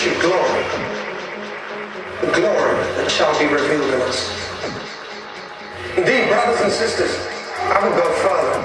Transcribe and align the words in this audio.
Richer 0.00 0.18
glory, 0.20 0.64
the 2.22 2.32
glory 2.32 2.84
that 2.96 3.10
shall 3.10 3.38
be 3.38 3.44
revealed 3.44 3.92
in 3.92 4.00
us. 4.00 4.32
Indeed, 5.94 6.28
brothers 6.28 6.60
and 6.62 6.72
sisters, 6.72 7.28
I 7.60 7.84
would 7.84 7.96
go 7.96 8.08
further. 8.24 8.56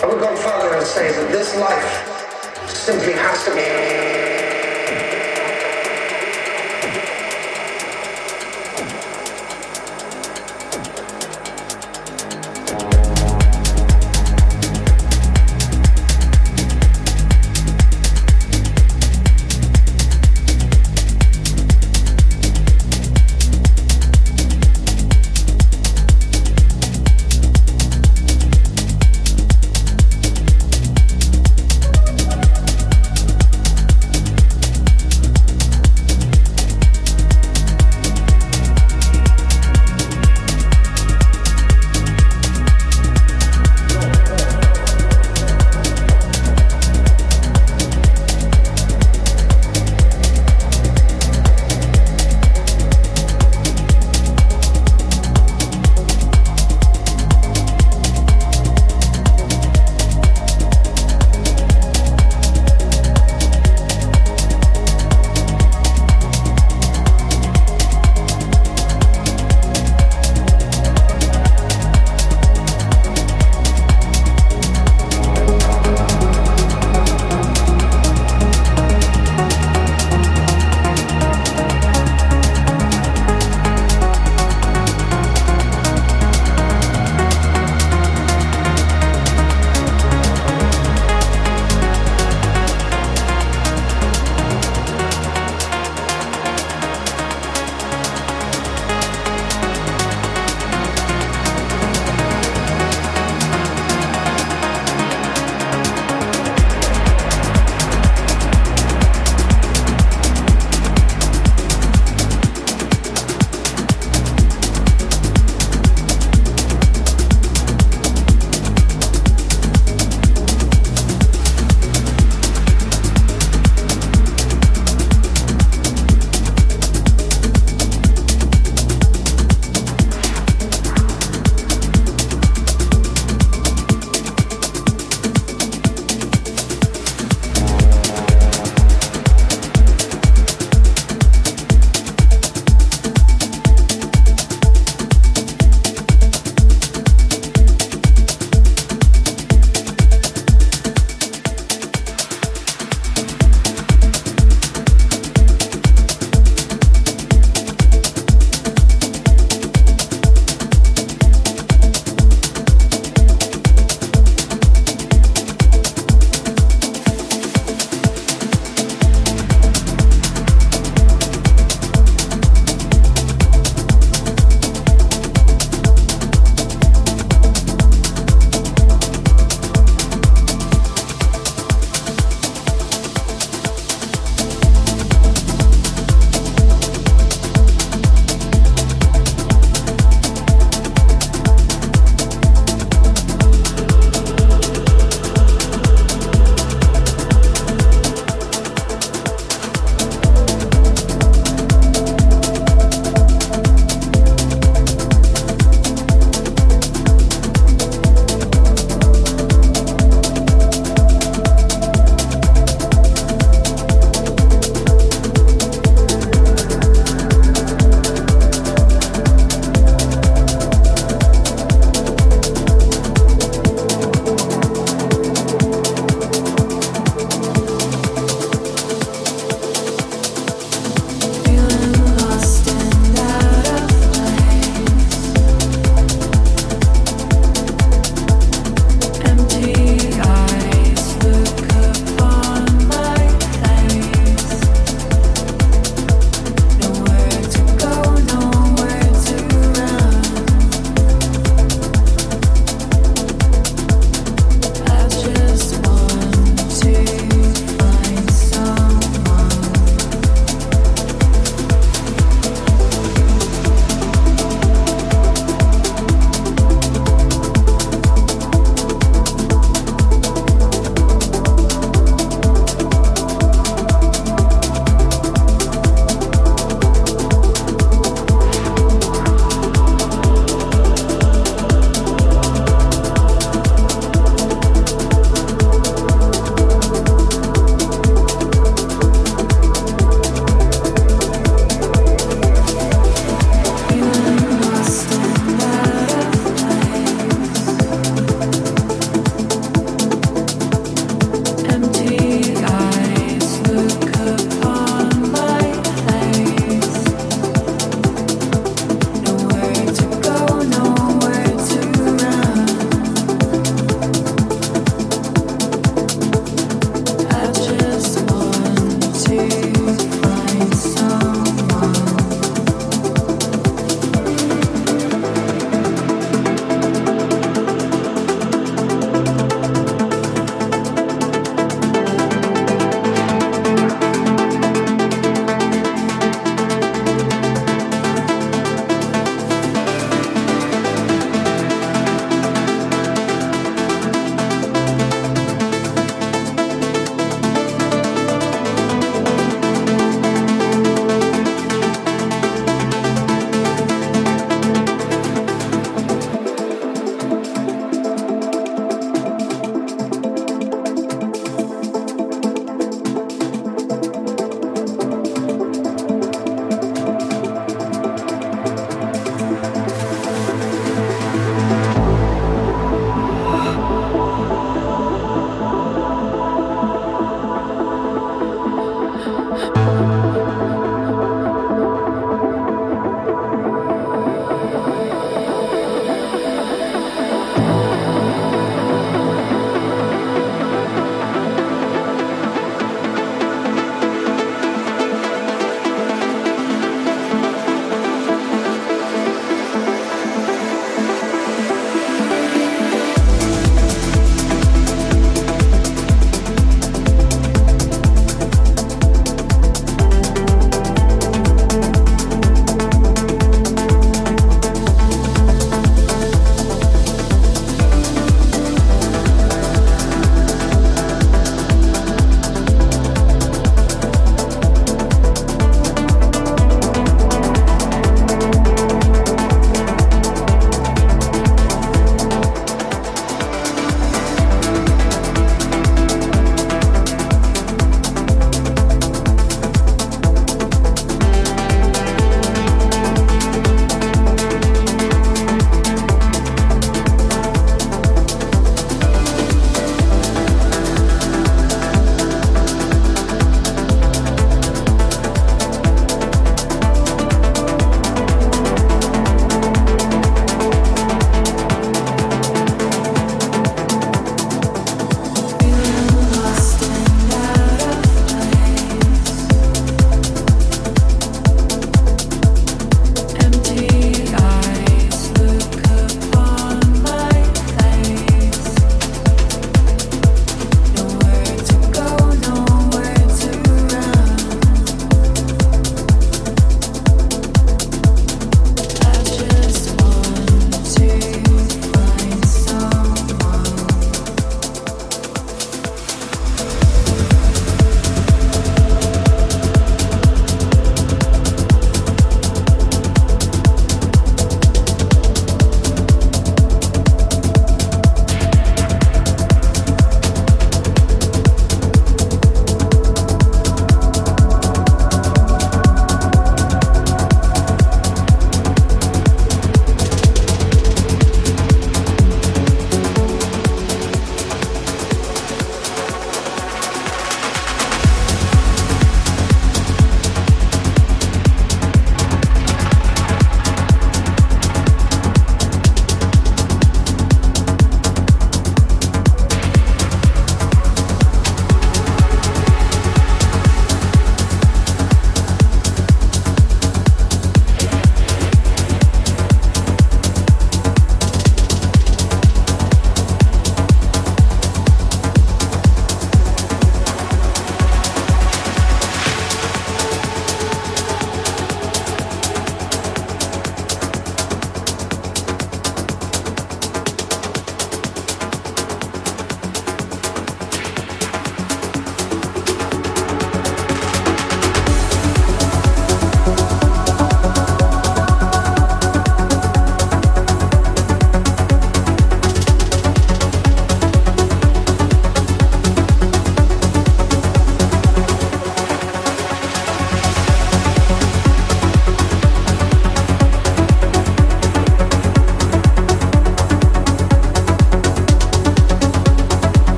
I 0.00 0.06
would 0.06 0.20
go 0.20 0.34
further 0.36 0.74
and 0.74 0.86
say 0.86 1.12
that 1.12 1.30
this 1.30 1.54
life 1.56 2.66
simply 2.66 3.12
has 3.12 3.44
to 3.44 3.50
be 3.50 4.07